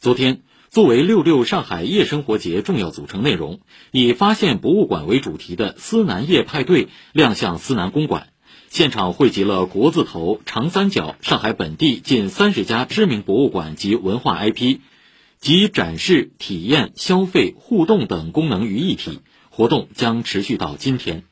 [0.00, 3.60] 昨天作为六六上海夜生活节重要组成内容
[3.90, 8.28] 以发现博物馆为主题的思南夜派对亮相思南公馆。
[8.70, 14.80] 现场汇集了国字头长三角上海本地近三十家知名博物馆及文化 ip
[15.38, 19.20] 集展示体验消费互动等功能于一体。
[19.50, 21.29] 活动将持续到今天。